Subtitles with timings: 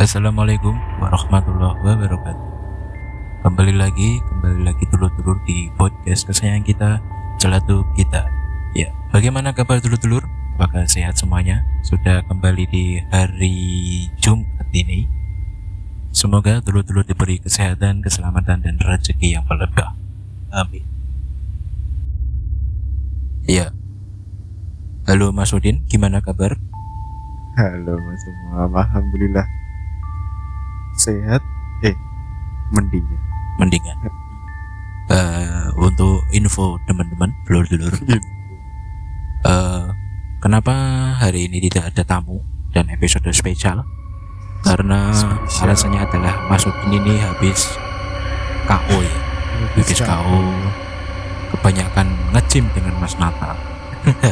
[0.00, 2.46] Assalamualaikum warahmatullahi wabarakatuh
[3.44, 6.90] Kembali lagi, kembali lagi dulur-dulur di podcast kesayangan kita
[7.36, 8.24] Celatu kita
[8.72, 10.24] Ya, bagaimana kabar dulur-dulur?
[10.56, 11.68] Apakah sehat semuanya?
[11.84, 15.04] Sudah kembali di hari Jumat ini
[16.16, 19.92] Semoga dulur-dulur diberi kesehatan, keselamatan, dan rezeki yang berlimpah
[20.48, 20.80] Amin
[23.44, 23.68] Ya
[25.04, 26.56] Halo Mas Udin, gimana kabar?
[27.60, 28.24] Halo mas
[28.56, 29.59] alhamdulillah
[31.00, 31.40] sehat.
[31.80, 31.96] Eh,
[32.76, 33.20] mendingan.
[33.56, 33.96] mendingan.
[35.08, 37.90] Eh, untuk info teman-teman dulur-dulur
[39.42, 39.84] eh,
[40.38, 40.72] kenapa
[41.18, 43.82] hari ini tidak ada tamu dan episode spesial?
[44.60, 45.72] Karena Spesial.
[45.72, 47.74] alasannya adalah Mas Udin ini habis
[48.68, 49.18] KO ya.
[49.72, 50.40] Habis KO
[51.56, 53.58] kebanyakan ngejim dengan Mas Nata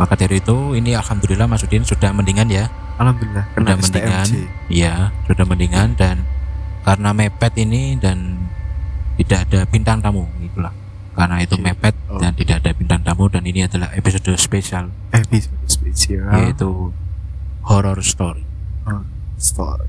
[0.00, 4.32] maka dari itu ini alhamdulillah Mas Udin sudah mendingan ya Alhamdulillah sudah mendingan STMJ.
[4.68, 6.16] ya sudah mendingan dan
[6.82, 8.48] karena mepet ini dan
[9.16, 10.74] tidak ada bintang tamu itulah
[11.12, 11.64] karena itu Oke.
[11.64, 12.16] mepet Oh.
[12.16, 16.24] dan tidak ada bintang tamu dan ini adalah episode spesial Episode spesial.
[16.34, 16.90] yaitu
[17.62, 18.42] horror story
[18.82, 19.04] Oh,
[19.36, 19.84] story.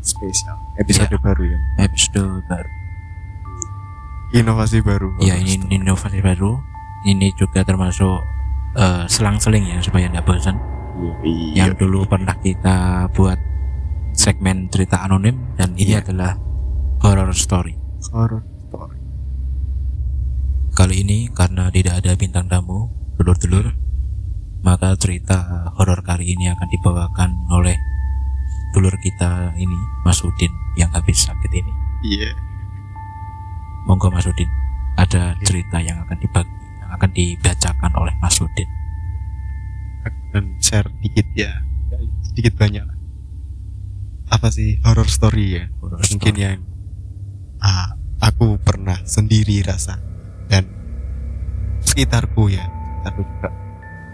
[0.00, 0.56] Spesial.
[0.76, 1.58] Episode baru ya.
[1.80, 2.70] episode baru
[4.30, 5.08] Inovasi baru.
[5.18, 5.74] ya Horror ini story.
[5.74, 6.52] inovasi baru
[7.02, 8.20] ini juga termasuk
[8.74, 10.54] eh, selang-seling ya supaya tidak bosan
[11.20, 11.68] Iya.
[11.68, 13.36] yang dulu pernah kita buat
[14.16, 16.02] segmen cerita anonim dan ini Iya.
[16.04, 16.32] adalah
[17.04, 17.76] horror story
[18.08, 18.98] horror story.
[20.72, 22.88] Kali ini karena tidak ada bintang tamu,
[23.20, 23.76] dulur-dulur,
[24.64, 27.76] maka cerita horor kali ini akan dibawakan oleh
[28.72, 29.76] dulur kita ini,
[30.06, 30.48] Mas Udin
[30.80, 31.72] yang habis sakit ini.
[32.06, 32.32] Iya.
[33.84, 34.48] Monggo Mas Udin,
[34.96, 38.68] ada cerita yang akan dibagi, yang akan dibacakan oleh Mas Udin.
[40.30, 41.50] Akan share dikit ya.
[42.22, 42.86] Sedikit banyak.
[44.30, 45.64] Apa sih horror story ya?
[45.78, 46.46] Horror mungkin story.
[46.46, 46.58] yang
[47.58, 47.92] ah,
[48.22, 49.98] aku pernah sendiri rasa
[50.46, 50.64] dan
[51.80, 52.62] sekitarku ya
[53.02, 53.48] sekitarku juga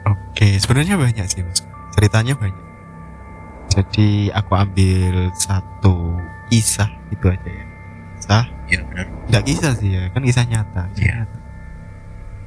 [0.06, 1.60] oke sebenarnya banyak sih mas
[1.92, 2.64] ceritanya banyak
[3.68, 6.16] jadi aku ambil satu
[6.48, 7.66] kisah gitu aja ya
[8.16, 9.06] kisah Ya benar.
[9.28, 11.14] nggak kisah sih ya kan kisah nyata kisah Iya.
[11.20, 11.38] nyata.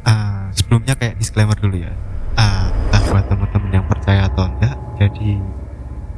[0.04, 1.92] Ah, sebelumnya kayak disclaimer dulu ya
[2.34, 2.72] entah
[3.10, 5.42] buat teman-teman yang percaya atau enggak jadi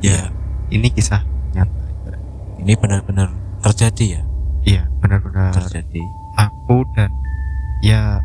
[0.02, 0.34] Ya,
[0.74, 1.22] ini kisah
[1.54, 1.86] nyata.
[2.58, 3.30] Ini benar-benar
[3.62, 4.22] terjadi ya,
[4.66, 6.02] iya benar-benar terjadi.
[6.42, 7.14] aku dan
[7.86, 8.18] ya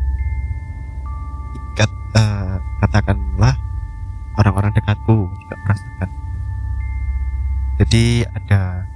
[1.77, 3.53] kat, eh, katakanlah
[4.41, 6.09] orang-orang dekatku juga merasakan.
[7.77, 8.89] Jadi ada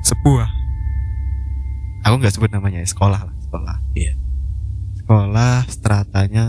[0.00, 0.48] sebuah
[2.08, 3.76] aku nggak sebut namanya ya sekolah lah sekolah.
[3.92, 4.14] Iya.
[4.96, 6.46] sekolah stratanya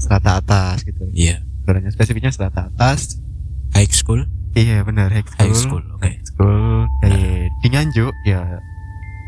[0.00, 1.04] strata atas gitu.
[1.12, 3.20] Iya, sebenarnya spesifiknya strata atas.
[3.76, 5.44] High school, iya benar high school.
[5.44, 6.02] High school, oke.
[6.02, 8.40] high school kayak di Nganjuk ya.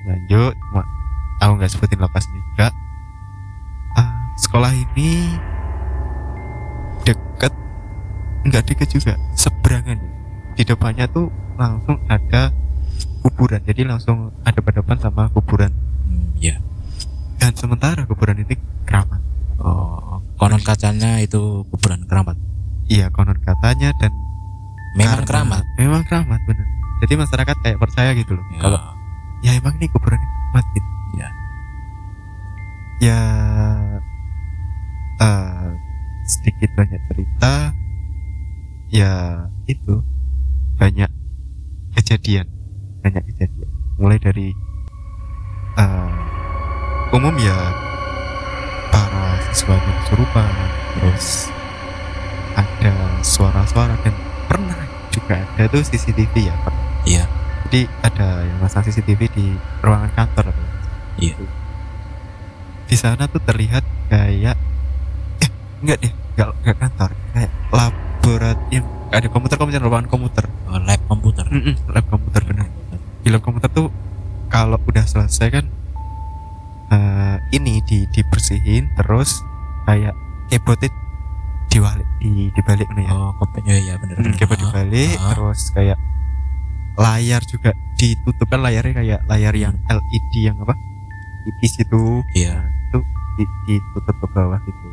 [0.09, 0.83] Nganjuk cuma
[1.39, 2.69] aku nggak sebutin lokasinya juga.
[3.95, 5.39] Ah, sekolah ini
[7.07, 7.53] deket
[8.49, 10.01] nggak deket juga seberangan.
[10.59, 12.51] Di depannya tuh langsung ada
[13.23, 15.71] kuburan jadi langsung ada depan sama kuburan.
[16.03, 16.59] Hmm, ya.
[17.39, 18.55] dan sementara kuburan ini
[18.87, 19.22] keramat
[20.43, 21.39] konon kacanya itu
[21.69, 22.35] kuburan keramat.
[22.87, 24.11] iya konon katanya dan
[24.93, 25.63] Memang karena- keramat.
[25.77, 26.67] memang keramat bener
[26.99, 28.59] jadi masyarakat kayak percaya gitu loh Ya.
[28.61, 28.81] kalau
[29.41, 31.29] ya emang ini kuburan keramat gitu Ya.
[33.01, 33.21] ya
[35.19, 35.69] eh,
[36.25, 37.53] sedikit banyak cerita
[38.91, 39.13] ya
[39.65, 39.95] itu
[40.77, 41.11] banyak
[41.95, 42.47] kejadian
[43.01, 44.51] banyak kejadian mulai dari
[45.75, 46.13] eh,
[47.13, 47.57] umum ya
[48.93, 50.53] para siswanya kesurupan
[50.95, 51.49] terus
[52.53, 52.93] ada
[53.25, 54.13] suara-suara dan
[54.45, 54.77] pernah
[55.09, 56.85] juga ada tuh CCTV ya pernah.
[57.03, 57.25] Iya.
[57.67, 59.47] jadi ada yang masang CCTV di
[59.81, 60.53] ruangan kantor
[61.17, 61.37] Iya.
[62.85, 64.57] di sana tuh terlihat kayak
[65.41, 65.51] eh
[65.81, 71.45] enggak deh enggak, enggak kantor kayak laboratorium ada komputer komputer ruangan komputer Oh, lab komputer.
[71.49, 72.69] Mm-mm, lab komputer bener
[73.21, 73.89] di lab komputer tuh
[74.49, 75.65] kalau udah selesai kan
[76.93, 79.41] eh, ini di dibersihin terus
[79.83, 80.13] kayak
[80.47, 80.91] keyboardnya
[81.67, 84.17] diwalik di dibalik nih ya Oh, kopenya ya benar.
[84.19, 85.29] Hmm, keyboard Ah, dibalik ah.
[85.33, 85.99] terus kayak
[86.95, 90.77] layar juga ditutup kan layarnya kayak layar yang LED yang apa
[91.43, 92.69] tipis itu Iya.
[92.69, 92.99] itu
[93.35, 94.87] di- ditutup ke bawah gitu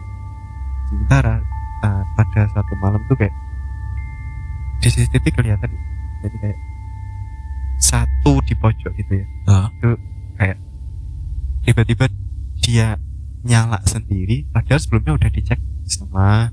[0.87, 1.43] sementara
[1.79, 3.35] eh, pada satu malam tuh kayak
[4.79, 5.69] di CCTV kelihatan
[6.19, 6.59] jadi kayak
[7.77, 9.67] satu di pojok gitu ya Ah.
[9.73, 9.89] itu
[11.69, 12.05] tiba-tiba
[12.59, 12.97] dia
[13.41, 16.49] nyala sendiri padahal sebelumnya udah dicek sama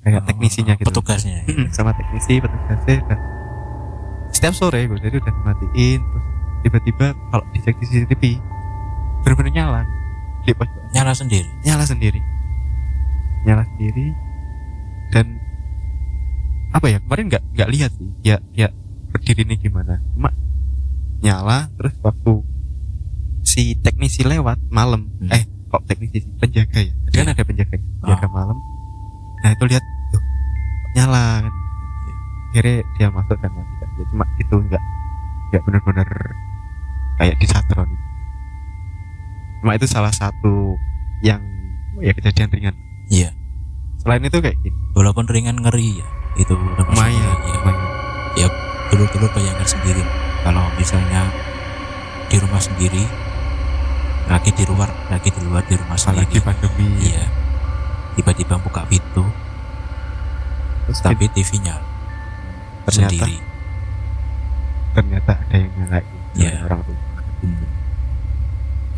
[0.00, 1.44] kayak teknisinya gitu Petugasnya.
[1.44, 3.18] Mm, sama teknisi petugasnya udah
[4.30, 6.24] setiap sore gue jadi udah dimatiin terus
[6.62, 8.22] tiba-tiba kalau dicek di CCTV
[9.20, 9.82] bener-bener nyala
[10.40, 11.50] di pojok Nyala sendiri.
[11.60, 12.20] nyala sendiri
[13.44, 14.06] nyala sendiri
[15.10, 15.26] dan
[16.70, 18.70] apa ya kemarin nggak nggak lihat sih ya ya
[19.10, 20.30] berdiri ini gimana cuma
[21.20, 22.40] nyala terus waktu
[23.60, 25.28] si teknisi lewat malam Hmm.
[25.28, 27.32] eh kok teknisi penjaga ya Jadi kan Iya.
[27.34, 28.32] ada penjaga penjaga Oh.
[28.32, 28.58] malam
[29.38, 30.22] nah itu lihat tuh
[30.94, 31.54] nyala kan
[32.50, 34.82] akhirnya dia masuk dan matikan ya, cuma itu nggak
[35.46, 36.08] nggak benar-benar
[37.14, 37.88] kayak disatron
[39.60, 40.80] cuma itu salah satu
[41.20, 41.44] yang
[42.00, 42.74] ya kejadian ringan
[43.06, 43.28] Iya.
[43.98, 46.08] selain itu kayak gini Walaupun ringan ngeri ya.
[46.34, 47.52] Itu lumayan ya.
[47.54, 47.84] lumayan
[48.34, 48.46] ya
[48.88, 50.00] dulur-dulur bayangkan sendiri
[50.40, 51.28] kalau misalnya
[52.26, 53.04] di rumah sendiri
[54.28, 56.86] lagi di luar lagi di luar di rumah apalagi sendiri pandemi.
[57.00, 57.24] Iya.
[58.18, 59.24] Tiba-tiba buka pintu.
[60.86, 61.86] Terus tapi TV nyala
[62.82, 63.36] ternyata sendiri
[64.90, 66.52] ternyata ada yang nyalain Iya.
[66.66, 66.96] orang tuh
[67.40, 67.68] Hmm.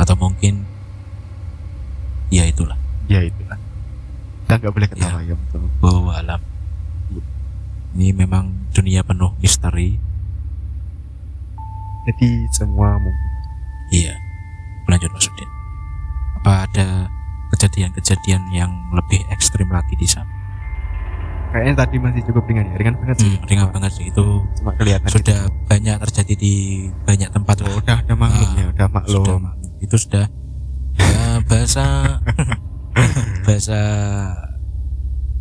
[0.00, 0.64] atau mungkin
[2.32, 2.74] ya itulah.
[3.06, 3.60] Ya itulah.
[4.48, 5.68] Kita nggak boleh ketawa ya betul.
[5.84, 6.40] Bahwa alam.
[7.92, 10.00] Ini memang dunia penuh misteri.
[12.08, 13.28] Jadi semua mungkin.
[13.92, 14.16] Iya
[14.86, 15.50] lanjut Mas Udin.
[16.38, 16.86] Apa ada
[17.50, 20.26] kejadian-kejadian yang lebih ekstrim lagi di sana?
[21.52, 23.28] Kayaknya tadi masih cukup ringan ya ringan banget sih.
[23.30, 24.04] Hmm, ringan banget sih.
[24.08, 24.24] Itu
[24.56, 26.54] cuma kelihatan sudah banyak terjadi di
[27.04, 29.70] banyak tempat Oh, udah ada maklum Ah, ya udah maklum Sudah maklum.
[29.78, 30.24] itu sudah
[30.92, 31.84] ya bahasa
[33.44, 33.78] bahasa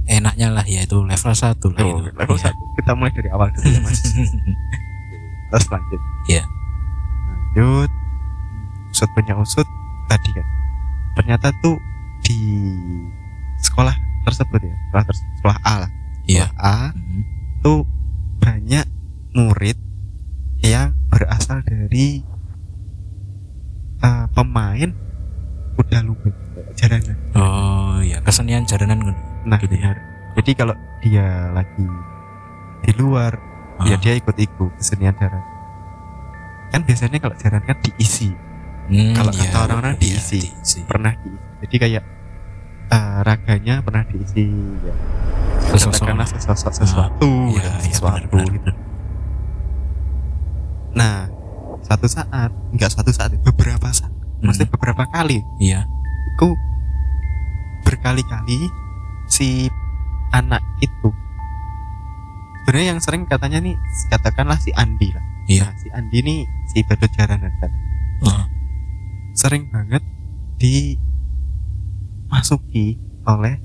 [0.03, 2.11] enaknya lah ya itu level satu lah Tuh, itu.
[2.11, 2.43] level Iya.
[2.43, 2.61] satu.
[2.75, 3.99] Kita mulai dari awal dulu ya mas.
[5.49, 6.01] Terus lanjut.
[6.27, 6.43] Iya.
[7.55, 7.91] lanjut
[9.01, 9.65] usut punya usut
[10.05, 10.45] tadi kan.
[11.17, 11.73] Ternyata tuh
[12.21, 12.37] di
[13.59, 15.91] sekolah tersebut ya sekolah ters- sekolah A lah.
[16.23, 16.45] Iya.
[16.45, 17.21] sekolah A Hmm.
[17.59, 17.81] tuh
[18.37, 18.85] banyak
[19.33, 19.77] murid
[20.61, 22.21] yang berasal dari
[23.99, 24.89] eh, pemain
[25.73, 26.33] kuda lumping
[26.73, 27.17] jaranan.
[27.33, 29.17] Oh ya kesenian jaranan kan?
[29.45, 29.97] Nah gitu ya.
[30.31, 30.71] jadi kalau
[31.01, 31.89] dia lagi
[32.81, 33.33] di luar
[33.81, 33.99] ya Ah.
[33.99, 35.41] dia ikut-ikut kesenian jaran
[36.69, 38.31] kan biasanya kalau jaran kan diisi
[38.91, 40.39] Hmm, kalau iya, kata orang-orang iya, diisi.
[40.51, 40.79] diisi.
[40.83, 42.03] pernah diisi jadi kayak
[42.91, 44.43] eh, raganya pernah diisi
[44.83, 44.95] ya
[45.71, 48.71] katakanlah sesosok sesuatu Iya, dan iya, sesuatu benar, benar, gitu.
[50.91, 51.15] nah
[51.81, 54.11] satu saat enggak suatu saat beberapa saat
[54.43, 55.87] maksudnya Hmm, beberapa kali iya
[56.35, 56.47] itu
[57.81, 58.59] berkali-kali
[59.25, 59.71] si
[60.31, 61.09] anak itu
[62.61, 63.75] sebenarnya yang sering katanya nih
[64.07, 65.67] katakanlah si Andi lah Iya.
[65.67, 67.71] Nah, si Andi nih si badut jaranan kan
[68.21, 68.45] Ah.
[69.33, 70.03] Sering banget
[72.29, 73.55] dimasuki oleh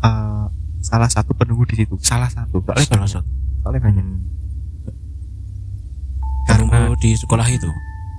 [0.00, 0.46] eh,
[0.80, 3.30] salah satu penunggu di situ salah satu soalnya salah banyak, satu
[3.62, 4.20] soalnya banyak Hmm.
[6.42, 7.70] karena Penunggu di sekolah itu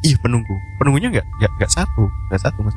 [0.02, 2.76] iya penunggu penunggunya nggak nggak nggak satu nggak satu mas.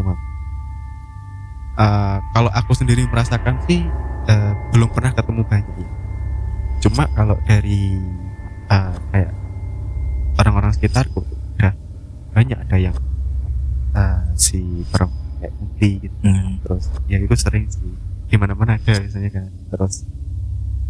[1.77, 3.85] Eh, kalau aku sendiri merasakan sih
[4.27, 5.89] eh, belum pernah ketemu banyak ya.
[6.83, 7.95] cuma kalau dari
[8.67, 9.33] eh, kayak
[10.37, 11.23] orang-orang sekitarku
[11.57, 11.73] udah
[12.33, 12.97] banyak ada yang
[13.97, 14.61] eh, si
[14.93, 16.17] perempuan kayak putih gitu.
[16.25, 16.57] Hmm.
[16.65, 17.93] terus ya itu sering sih.
[18.27, 19.49] Di mana mana ada biasanya kan.
[19.73, 19.95] Terus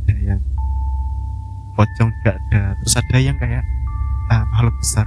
[0.07, 0.41] ada yang
[1.77, 2.61] pocong juga ada.
[2.83, 3.63] Terus ada yang kayak
[4.31, 5.07] ah, makhluk besar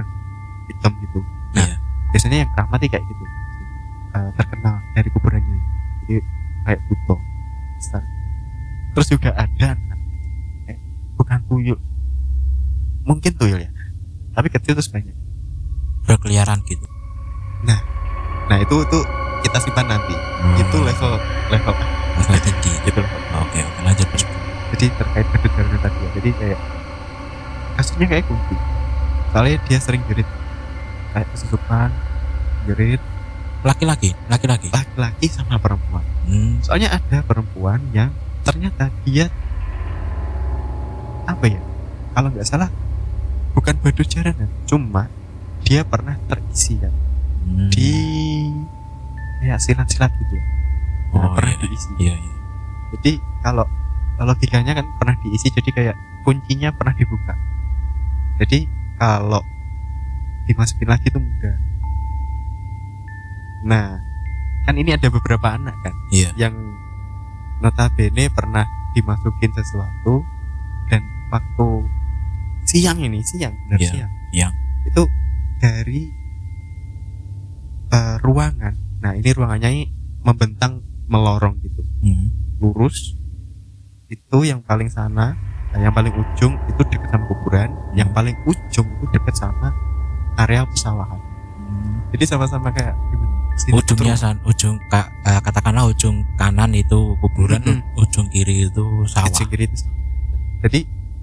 [0.69, 1.19] hitam gitu.
[1.55, 1.75] Nah, Iya.
[2.13, 3.23] biasanya yang keramat kayak gitu.
[4.09, 5.57] Eh, terkenal dari kuburannya.
[6.05, 6.15] Jadi
[6.67, 7.15] kayak buto
[7.79, 8.03] besar.
[8.93, 9.69] Terus juga ada
[10.69, 10.77] eh,
[11.17, 11.79] bukan tuyul.
[13.07, 13.71] Mungkin tuyul ya.
[14.35, 15.15] Tapi kecil terus banyak.
[16.05, 16.98] Berkeliaran gitu
[18.49, 19.03] nah itu tuh
[19.43, 20.15] kita simpan nanti.
[20.59, 21.19] Itu level
[21.51, 21.73] level
[22.19, 24.23] level tinggi gitu level oke oke lanjut Mas.
[24.75, 26.59] jadi terkait jaranan tadi ya jadi kayak
[27.79, 28.55] kasusnya kayak kunci.
[29.29, 30.27] Soalnya dia sering jerit.
[31.13, 31.89] Kayak kesusupan
[32.67, 33.01] jerit.
[33.65, 34.67] Laki-laki laki-laki?
[34.71, 36.05] Laki-laki sama perempuan.
[36.29, 36.61] Hmm.
[36.61, 38.13] soalnya ada perempuan yang
[38.45, 39.33] ternyata dia
[41.25, 41.61] apa ya?
[42.13, 42.69] Kalau nggak salah
[43.53, 45.09] bukan badut jaranan cuma
[45.65, 46.93] dia pernah terisi kan
[47.39, 47.69] Hmm.
[47.71, 47.93] di
[49.39, 50.45] kayak silat-silat gitu ya.
[51.09, 52.35] Nah, oh pernah iya diisi iya iya
[52.91, 53.65] jadi kalau
[54.19, 57.33] logikanya kan pernah diisi jadi kayak kuncinya pernah dibuka
[58.37, 58.67] jadi
[58.99, 59.41] kalau
[60.45, 61.55] dimasukin lagi tuh mudah
[63.63, 63.99] nah
[64.63, 66.53] kan ini ada beberapa anak kan iya yang
[67.59, 70.23] notabene pernah dimasukin sesuatu
[70.87, 71.87] dan waktu
[72.65, 74.53] siang ini siang benar Iya, siang siang.
[74.85, 75.03] itu
[75.59, 76.01] dari
[78.29, 78.77] ruangan.
[79.01, 79.83] Nah ini ruangannya ini
[80.21, 81.81] membentang melorong gitu.
[82.05, 82.29] Hmm.
[82.61, 83.17] lurus.
[84.13, 85.33] Itu yang paling sana
[85.73, 87.73] nah, yang paling ujung itu dekat sama kuburan.
[87.97, 89.73] Yang paling ujung itu dekat sama
[90.37, 91.29] area pesawahan
[92.09, 92.95] jadi sama-sama kayak
[93.69, 97.83] ujungnya san, ujung ka- eh, katakanlah ujung kanan itu kuburan Mm-mm.
[98.01, 99.27] ujung kiri itu sawah.
[99.29, 99.77] Ujung kiri itu
[100.63, 100.79] jadi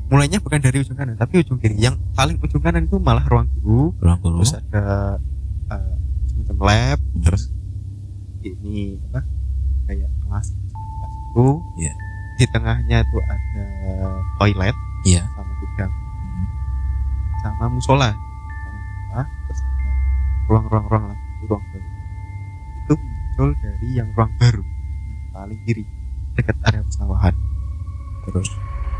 [0.07, 1.75] mulainya bukan dari ujung kanan tapi ujung kiri.
[1.81, 3.97] Yang paling ujung kanan itu malah ruang guru.
[3.99, 4.45] Ruang guru.
[4.45, 4.85] Terus ada
[5.73, 5.96] uh,
[6.47, 7.51] semacam lab terus
[8.47, 9.21] ini apa
[9.91, 11.47] kayak kelas kelas itu
[11.83, 11.93] Iya.
[12.39, 13.67] di tengahnya itu ada
[14.39, 15.27] toilet iya.
[15.35, 15.91] sama gudang.
[15.91, 16.47] Hmm.
[17.43, 18.11] sama musola.
[18.15, 19.91] Musola terus ada
[20.47, 21.89] ruang-ruang-ruang lagi ruang baru.
[22.87, 25.85] Itu muncul dari yang ruang baru yang paling kiri
[26.39, 27.35] dekat area pesawahan
[28.31, 28.49] terus?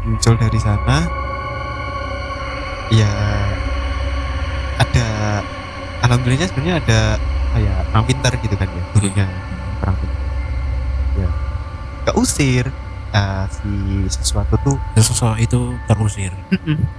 [0.03, 0.99] Muncul dari sana.
[2.91, 3.11] Ya
[4.79, 5.07] ada
[6.07, 7.01] alhamdulillahnya sebenarnya ada
[7.57, 9.27] kayak orang pintar gitu kan ya gurunya
[9.81, 10.21] orang pintar.
[11.17, 11.29] Ya.
[12.05, 12.65] Gak usir
[13.09, 13.73] eh, si
[14.13, 16.33] sesuatu tuh sosok itu terusir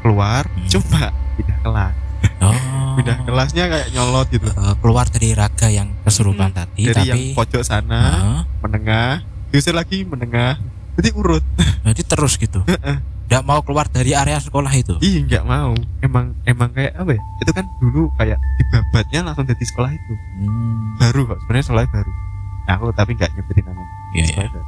[0.01, 0.65] keluar Hmm.
[0.67, 1.93] cuma pindah kelas.
[2.41, 2.97] Oh.
[2.97, 4.49] Pindah kelasnya kayak nyolot gitu.
[4.49, 8.41] Eh, keluar dari raga yang kesurupan Hmm, tadi dari tapi yang pojok sana Hah?
[8.65, 10.57] menengah diusir lagi menengah
[10.97, 11.45] jadi urut.
[11.85, 12.65] Berarti terus gitu
[13.27, 14.95] nggak mau keluar dari area sekolah itu?
[15.03, 15.75] Ih nggak mau.
[15.99, 17.21] Emang emang kayak apa ya?
[17.43, 20.13] Itu kan dulu kayak dibabatnya langsung jadi sekolah itu.
[20.39, 20.95] Hmm.
[20.97, 22.11] baru kok sebenarnya sekolahnya baru.
[22.67, 24.61] Nah, aku tapi nggak nyebutin namanya Iya, iya.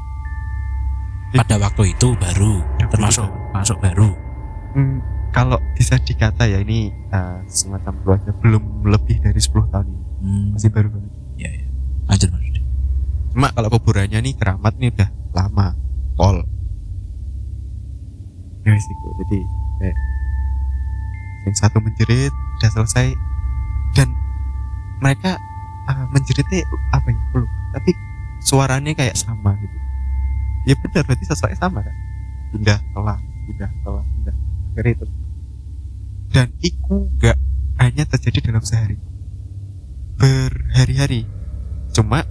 [1.30, 4.10] Pada waktu itu baru Waktu termasuk masuk baru.
[4.76, 5.00] Hmm,
[5.32, 10.04] kalau bisa dikata ya ini uh, semacam keluarga belum lebih dari 10 tahun ini.
[10.20, 10.48] Hmm.
[10.56, 11.12] masih baru banget.
[11.40, 11.66] Ya ya
[12.12, 12.30] lanjut
[13.30, 15.78] cuma kalau kuburannya nih keramat nih udah lama.
[16.20, 16.44] Pol
[18.70, 19.08] ya wis iku.
[19.26, 19.40] jadi
[19.82, 19.98] kayak
[21.50, 23.18] yang satu menjerit udah selesai.
[23.98, 24.14] Dan
[25.02, 25.42] mereka
[25.90, 26.62] uh, menjeritnya
[26.94, 27.20] apa ya?
[27.34, 27.92] Belum tapi
[28.46, 29.78] suaranya kayak sama gitu.
[30.70, 31.96] Ya benar berarti sesuai sama kan?
[32.54, 34.36] Pindah kelas pindah kelas pindah
[34.78, 35.06] akhirnya itu
[36.30, 37.38] dan itu gak
[37.82, 39.00] hanya terjadi dalam sehari.
[40.20, 41.26] Berhari-hari.
[41.96, 42.28] Cuma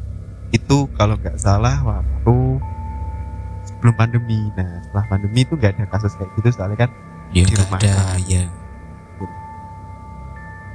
[0.54, 2.62] itu kalau nggak salah waktu
[3.78, 4.50] sebelum pandemi.
[4.52, 6.90] Nah setelah pandemi itu nggak ada kasus kayak gitu soalnya kan
[7.30, 8.18] ya Di rumah ada kan.
[8.26, 8.44] ya.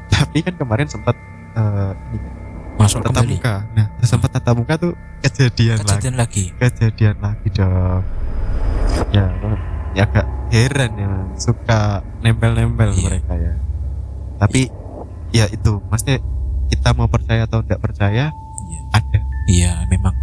[0.08, 1.16] Tapi kan kemarin sempat
[1.54, 2.34] eh, ini kan,
[2.80, 3.36] masuk tatap kembali?
[3.38, 3.56] muka.
[3.76, 5.90] Nah sempat tatap muka tuh kejadian, lagi.
[5.90, 6.44] Kejadian lagi?
[6.56, 8.04] Kejadian lagi dong.
[9.12, 9.26] Ya
[9.94, 11.10] ya agak heran ya.
[11.36, 11.82] Suka
[12.22, 13.04] nempel-nempel Iya.
[13.04, 13.54] mereka ya.
[14.40, 14.62] Tapi
[15.32, 15.82] ya itu.
[15.86, 16.18] Maksudnya
[16.70, 18.30] kita mau percaya atau tidak percaya
[18.64, 18.80] Iya.
[18.92, 19.20] ada.
[19.44, 20.14] Iya memang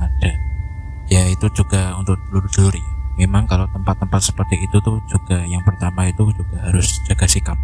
[1.10, 2.86] Ya itu juga untuk dulur-dulur ya
[3.18, 7.58] Memang kalau tempat-tempat seperti itu tuh juga Yang pertama itu juga harus jaga sikap.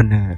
[0.00, 0.34] Benar.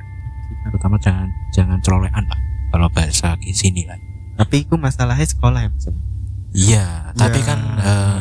[0.66, 3.96] Terutama jangan jangan celolehan lah Kalau bahasa di sini lah.
[4.34, 5.86] Tapi itu masalahnya sekolah ya mas?
[6.52, 7.46] Iya tapi Ya.
[7.46, 8.20] kan eh,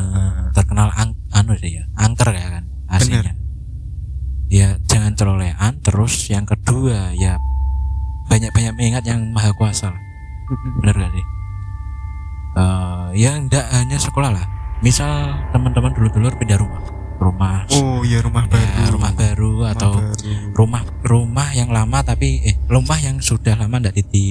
[0.54, 3.34] terkenal ang, anu sih ya Angker ya kan aslinya.
[4.48, 7.36] Ya jangan celolehan Terus yang kedua ya
[8.30, 10.02] Banyak-banyak mengingat yang maha kuasa lah.
[10.80, 11.26] Bener gak sih
[12.52, 14.46] Eh, ya enggak hanya sekolah lah.
[14.82, 16.82] Misal teman-teman dulu-dulu pindah rumah.
[17.22, 17.70] Rumah.
[17.78, 18.98] Oh ya rumah ya, baru.
[18.98, 20.34] rumah baru Rumah atau baru.
[20.58, 24.24] rumah rumah yang lama tapi eh rumah yang sudah lama enggak di, di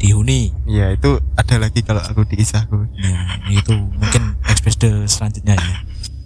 [0.00, 0.48] dihuni.
[0.64, 5.76] Ya itu ada lagi kalau aku di kisahku ya, itu mungkin episode selanjutnya ya.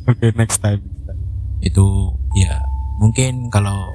[0.06, 1.20] Oke next time next time.
[1.64, 1.86] itu
[2.38, 2.62] ya
[3.02, 3.90] mungkin kalau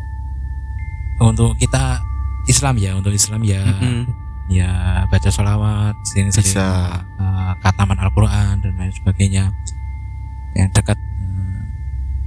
[1.24, 2.04] untuk kita
[2.52, 3.64] Islam ya untuk Islam ya.
[3.64, 4.19] Mm-mm.
[4.50, 4.70] Ya
[5.06, 6.68] baca sholawat sering-sering Bisa.
[7.16, 9.54] uh, kataman Al-Quran dan lain sebagainya.
[10.52, 11.62] Yang dekat hmm,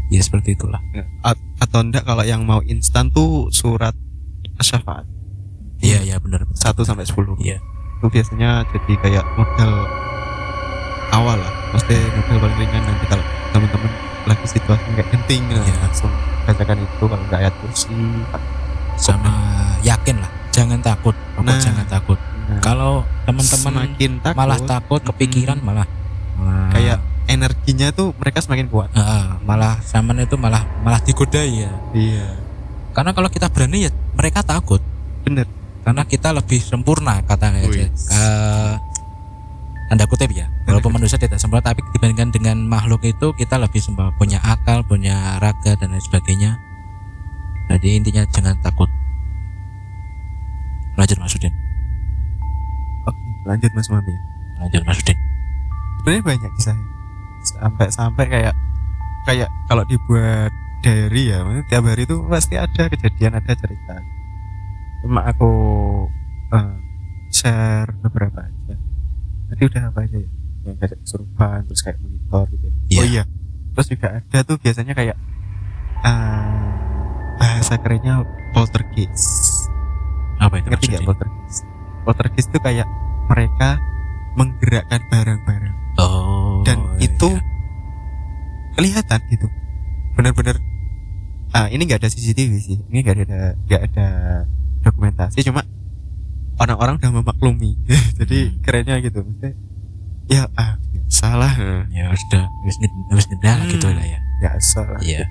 [0.08, 0.78] ya seperti itulah.
[0.90, 3.94] Ya, a- atau enggak kalau yang mau instan tuh surat
[4.58, 5.02] syafaat
[5.82, 7.58] iya iya benar 1 sampai 10 iya.
[7.98, 9.72] Itu biasanya jadi kayak modal
[11.10, 11.52] awal lah.
[11.70, 13.90] Maksudnya modal paling ringan nanti kalau teman-teman
[14.22, 15.74] lagi situasi kayak genting Iya.
[15.82, 16.12] langsung
[16.46, 17.02] bacakan itu.
[17.02, 17.90] Kalau nggak ayat kursi
[18.94, 19.34] sama
[19.82, 20.30] yakin lah
[20.62, 21.58] jangan takut pokok Nah.
[21.58, 22.18] jangan takut.
[22.22, 22.92] Nah, kalau
[23.26, 25.86] teman-teman semakin takut malah takut kepikiran malah.
[26.38, 28.90] Malah kayak energinya tuh mereka semakin kuat.
[28.94, 31.70] Ah, malah zaman itu malah malah digoda ya.
[31.94, 32.38] Iya.
[32.94, 34.78] Karena kalau kita berani ya mereka takut.
[35.26, 35.46] Bener.
[35.82, 37.86] Karena kita lebih sempurna katanya aja.
[37.86, 37.90] Wih.
[37.90, 38.74] Eh,
[39.90, 44.14] tanda kutip ya walaupun manusia tidak sempurna tapi dibandingkan dengan makhluk itu kita lebih sempurna.
[44.14, 46.54] Punya akal punya raga dan lain sebagainya.
[47.72, 48.90] Jadi intinya jangan takut
[51.02, 51.54] lanjut Mas Udin.
[53.10, 54.14] Oke lanjut mas Mami.
[54.62, 55.18] Lanjut Mas Udin.
[55.98, 56.86] Sebenarnya banyak kisahnya
[57.42, 58.54] sampai sampai kayak
[59.26, 63.98] kayak kalau dibuat diary ya tiap hari itu pasti ada kejadian ada cerita.
[65.02, 65.50] Cuma aku
[66.54, 66.74] eh,
[67.34, 68.74] share beberapa aja.
[69.50, 70.30] Tadi udah apa aja ya?
[70.62, 72.74] Yang kayak kesurupan terus kayak monitor gitu ya.
[72.86, 73.00] Iya.
[73.02, 73.24] oh iya.
[73.74, 75.16] Terus juga ada tuh biasanya kayak
[76.06, 76.62] eh,
[77.42, 78.22] bahasa kerennya
[78.54, 79.41] poltergeist
[80.42, 81.02] apa itu ngerti nggak?
[81.02, 81.06] Maksudnya?
[81.06, 81.62] poltergeist
[82.02, 82.88] poltergeist itu kayak
[83.26, 83.68] mereka
[84.34, 85.74] menggerakkan barang-barang.
[85.96, 87.42] Oh dan itu iya.
[88.74, 89.46] kelihatan gitu.
[90.12, 90.56] Bener-bener
[91.52, 92.78] ah ini nggak ada CCTV sih.
[92.88, 94.08] Ini nggak ada nggak ada
[94.82, 95.44] dokumentasi.
[95.44, 95.62] Cuma
[96.56, 97.76] orang-orang udah memaklumi.
[98.18, 98.54] Jadi Hmm.
[98.60, 99.20] kerennya gitu.
[99.20, 99.52] Maksudnya
[100.26, 101.52] ya ah salah.
[101.92, 102.76] Ya nged- wis
[103.28, 103.70] ngedal Hmm.
[103.70, 104.18] gitu lah ya.
[104.40, 104.98] Ya salah.
[104.98, 105.22] Iya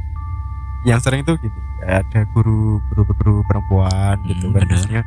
[0.84, 4.70] yang sering tuh gini ada guru guru guru perempuan gitu Hmm, kan benar.
[4.72, 5.02] biasanya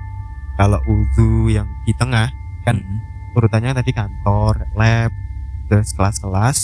[0.54, 2.30] kalau uzu yang di tengah
[2.62, 2.98] kan Mm.
[3.34, 5.10] urutannya tadi kantor lab
[5.66, 6.58] terus kelas-kelas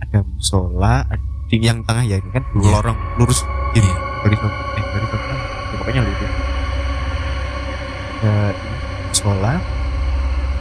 [0.00, 2.72] ada musola ada di yang tengah ya ini kan dua Iya.
[2.74, 3.96] lorong lurus gini Iya.
[4.20, 6.38] horizontal eh horizontal ya, pokoknya lurus ada
[8.22, 8.52] ini,
[9.08, 9.54] musola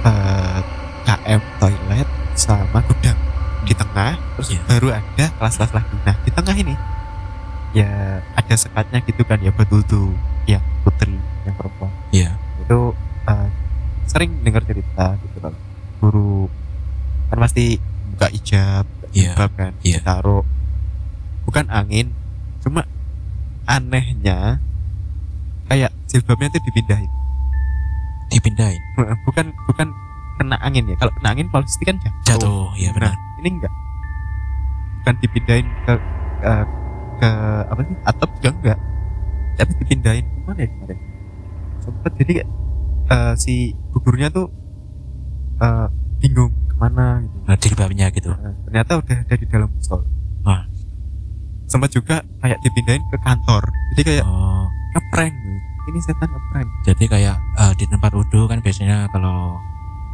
[0.03, 0.59] eh,
[1.01, 3.17] KM toilet sama gudang
[3.61, 4.61] di tengah terus Iya.
[4.67, 6.73] baru ada kelas-kelas lagi nah di tengah ini
[7.71, 10.11] ya ada sekatnya gitu kan ya betul tuh
[10.47, 11.15] yang putri
[11.47, 11.91] yang perempuan.
[12.11, 12.31] Iya.
[12.63, 12.93] Itu
[13.27, 13.47] uh,
[14.07, 15.59] sering dengar cerita gitu kalau
[16.03, 16.35] guru
[17.31, 17.79] kan pasti
[18.11, 19.99] buka ijab buka Iya, kan iya.
[19.99, 20.43] ditaruh.
[21.47, 22.11] Bukan angin
[22.61, 22.85] cuma
[23.65, 24.61] anehnya
[25.71, 27.11] kayak jilbabnya itu dipindahin.
[28.31, 28.81] Dipindahin?
[29.27, 29.87] Bukan bukan
[30.39, 30.95] kena angin ya.
[30.99, 33.11] Kalau kena angin pasti kan jatuh, jatuh ya benar.
[33.11, 33.73] nah ini enggak.
[35.01, 35.93] Bukan dipindahin ke
[36.41, 36.53] ke,
[37.21, 37.31] ke
[37.69, 38.79] apa sih atap juga enggak.
[39.53, 40.97] Tapi dipindahin ke mana ya kemarin?
[41.79, 42.33] Sempet jadi
[43.07, 43.53] eh, si
[43.93, 44.49] gugurnya tuh
[45.57, 45.87] eh,
[46.17, 47.37] bingung ke mana gitu.
[47.45, 48.31] Nah, jilbabnya gitu.
[48.33, 50.05] Nah, ternyata udah ada di dalam musola
[50.41, 50.65] Ah.
[51.69, 53.61] sempat juga kayak dipindahin ke kantor.
[53.93, 54.65] Jadi kayak oh.
[54.91, 55.31] ngeprank
[55.87, 56.67] ini setan ngeprank.
[56.83, 59.61] Jadi kayak eh, di tempat wudhu kan biasanya kalau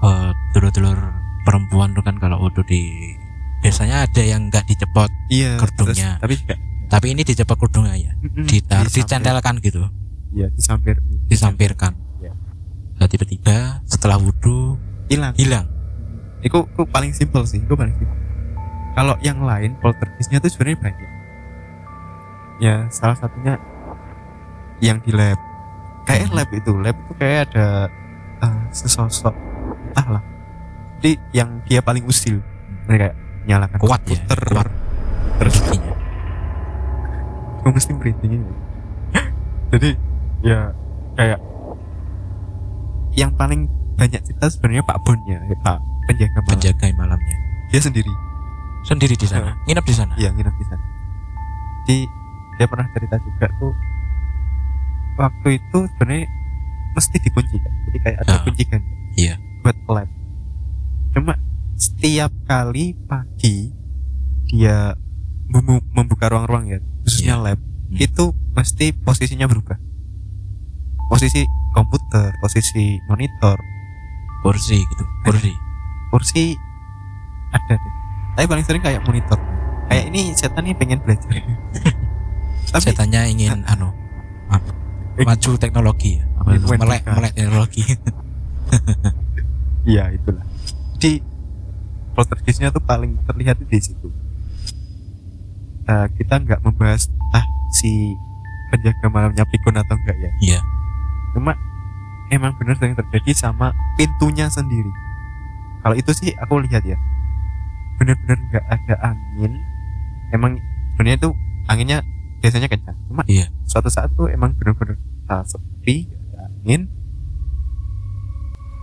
[0.03, 0.99] eh, dulur-dulur
[1.47, 3.15] perempuan tuh kan kalau wudhu di
[3.57, 6.21] biasanya ada yang nggak dicepot iya Kerudungnya.
[6.21, 6.53] tapi juga
[6.87, 8.11] tapi ini dicepot kerudungnya ya?
[8.23, 9.87] Ditaruh dicentelkan gitu?
[10.31, 10.99] Iya disampir.
[11.27, 11.93] Disampirkan.
[12.17, 12.33] Iya.
[12.97, 14.75] nah tiba-tiba setelah wudhu
[15.07, 15.33] hilang.
[15.35, 15.65] hilang.
[16.41, 18.17] Itu itu paling simpel sih itu paling simpel.
[18.93, 21.09] Kalau yang lain poltergeistnya tuh sebenarnya banyak.
[22.57, 23.61] Ya salah satunya
[24.79, 25.37] yang di lab.
[26.03, 26.35] Kayak Hmm.
[26.35, 27.67] lab itu lab itu kayak ada
[28.37, 29.35] eh, sesosok
[29.91, 30.21] entahlah
[30.97, 32.41] jadi yang dia paling usil.
[32.89, 33.13] Mereka
[33.45, 34.39] nyalakan Kuat ya, komputer.
[34.49, 34.67] kuat.
[35.37, 35.57] terus.
[37.67, 38.53] Gue mesti merinding ini.
[39.75, 39.89] Jadi
[40.39, 40.71] ya
[41.13, 41.39] kayak
[43.11, 43.67] yang paling
[43.99, 45.77] banyak cerita sebenarnya Pak Bon ya Pak
[46.07, 46.51] penjaga malam.
[46.55, 47.37] Penjaga malamnya.
[47.67, 48.13] Dia sendiri.
[48.87, 49.51] Sendiri di sana?
[49.67, 50.15] Nginep di sana?
[50.15, 50.83] Iya nginep di sana.
[51.83, 51.99] Jadi
[52.55, 53.73] dia pernah cerita juga tuh
[55.19, 56.25] waktu itu sebenarnya
[56.95, 57.73] mesti dikunci kan.
[57.91, 58.81] Jadi kayak ada Ah, kunci kan
[59.19, 59.35] iya.
[59.59, 60.07] buat lab.
[61.11, 61.35] Cuma
[61.75, 63.75] setiap kali pagi
[64.47, 64.95] dia
[65.93, 67.45] membuka ruang-ruang ya khususnya Iya.
[67.53, 68.03] lab Hmm.
[68.03, 69.79] itu mesti posisinya berubah.
[71.07, 73.55] Posisi komputer, posisi monitor,
[74.43, 75.51] kursi gitu kursi
[76.11, 76.43] kursi
[77.55, 77.93] ada deh.
[78.35, 79.39] Tapi paling sering kayak monitor.
[79.87, 81.31] Kayak ini setan nih pengen belajar.
[82.75, 83.95] Tapi setannya ingin anu
[84.51, 84.71] anu,
[85.15, 87.81] Eh, maju teknologi ya melek melek teknologi
[89.87, 90.43] Iya itulah.
[90.99, 91.23] Jadi
[92.11, 94.11] poltergeistnya tuh paling terlihat di situ.
[95.87, 98.11] Eh, kita nggak membahas ah si
[98.67, 100.31] penjaga malamnya pikun atau enggak ya.
[100.43, 100.59] iya
[101.31, 101.55] Cuma
[102.27, 104.91] emang benar sering terjadi sama pintunya sendiri.
[105.79, 106.99] Kalau itu sih aku lihat ya,
[107.95, 109.63] benar-benar nggak ada angin.
[110.35, 110.59] Emang
[110.91, 111.33] sebenarnya tuh
[111.71, 112.03] anginnya
[112.43, 112.97] biasanya kencang.
[113.07, 113.47] Cuma Iya.
[113.63, 114.99] suatu saat tuh emang benar-benar
[115.31, 116.91] ah, sepi, ada angin.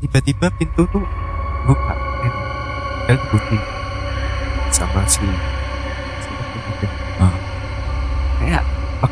[0.01, 1.05] Tiba-tiba pintu tuh
[1.69, 2.33] buka, eh,
[3.09, 3.57] dan dikunci
[4.73, 5.21] sama si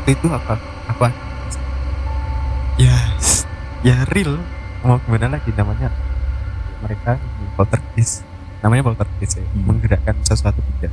[0.03, 0.59] waktu itu apa?
[0.91, 1.07] Apa?
[2.75, 2.91] Ya
[3.87, 4.35] ya real.
[4.83, 5.87] Mau gimana lagi namanya?
[6.83, 7.15] Mereka
[7.55, 8.27] poltergeist.
[8.59, 9.47] Namanya poltergeist ya.
[9.47, 9.63] Hmm.
[9.63, 10.91] menggerakkan sesuatu benda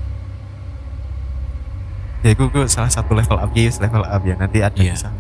[2.20, 3.51] ya gue, gue salah satu level up.
[3.51, 4.38] Ya level up ya.
[4.38, 5.18] Nanti ada di sana.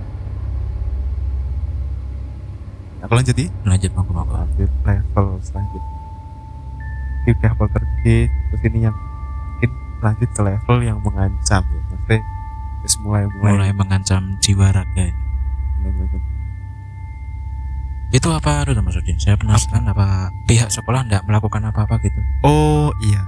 [3.02, 4.38] Aku lanjut ya lanjut monggo monggo.
[4.38, 5.98] Lanjut level selanjutnya.
[7.26, 11.82] Ini udah poltergeist terus ini yang mungkin lanjut ke level yang mengancam ya.
[11.90, 12.22] Maksudnya
[13.00, 15.12] mulai mulai, mulai mengancam jiwa raga
[18.10, 19.14] itu apa itu maksudnya?
[19.22, 22.18] Saya penasaran apa pihak sekolah tidak melakukan apa-apa gitu?
[22.42, 23.22] Oh iya